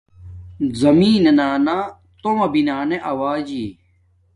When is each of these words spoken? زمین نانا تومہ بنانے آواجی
زمین 0.81 1.23
نانا 1.37 1.79
تومہ 2.21 2.47
بنانے 2.53 2.97
آواجی 3.11 3.65